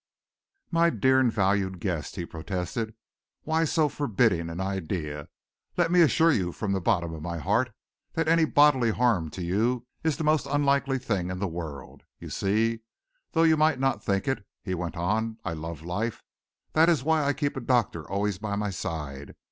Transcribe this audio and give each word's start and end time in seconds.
"My 0.71 0.89
dear 0.89 1.19
and 1.19 1.31
valued 1.31 1.79
guest," 1.79 2.15
he 2.15 2.25
protested, 2.25 2.95
"why 3.43 3.65
so 3.65 3.87
forbidding 3.87 4.49
an 4.49 4.59
idea? 4.59 5.29
Let 5.77 5.91
me 5.91 6.01
assure 6.01 6.31
you 6.31 6.51
from 6.51 6.71
the 6.71 6.81
bottom 6.81 7.13
of 7.13 7.21
my 7.21 7.37
heart 7.37 7.71
that 8.13 8.27
any 8.27 8.45
bodily 8.45 8.89
harm 8.89 9.29
to 9.29 9.43
you 9.43 9.85
is 10.03 10.17
the 10.17 10.23
most 10.23 10.47
unlikely 10.47 10.97
thing 10.97 11.29
in 11.29 11.37
the 11.37 11.47
world. 11.47 12.01
You 12.17 12.31
see, 12.31 12.79
though 13.33 13.43
you 13.43 13.57
might 13.57 13.79
not 13.79 14.03
think 14.03 14.27
it," 14.27 14.43
he 14.63 14.73
went 14.73 14.97
on, 14.97 15.37
"I 15.45 15.53
love 15.53 15.83
life. 15.83 16.23
That 16.73 16.89
is 16.89 17.03
why 17.03 17.23
I 17.23 17.33
keep 17.33 17.55
a 17.55 17.61
doctor 17.61 18.03
always 18.09 18.39
by 18.39 18.55
my 18.55 18.71
side. 18.71 19.35